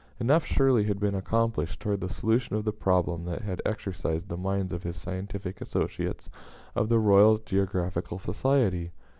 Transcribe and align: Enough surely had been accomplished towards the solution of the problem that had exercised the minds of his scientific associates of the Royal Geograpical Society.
Enough 0.19 0.43
surely 0.47 0.85
had 0.85 0.99
been 0.99 1.13
accomplished 1.13 1.79
towards 1.79 2.01
the 2.01 2.09
solution 2.09 2.55
of 2.55 2.65
the 2.65 2.71
problem 2.73 3.25
that 3.25 3.43
had 3.43 3.61
exercised 3.67 4.29
the 4.29 4.35
minds 4.35 4.73
of 4.73 4.81
his 4.81 4.95
scientific 4.97 5.61
associates 5.61 6.27
of 6.73 6.89
the 6.89 6.97
Royal 6.97 7.37
Geograpical 7.37 8.19
Society. 8.19 8.93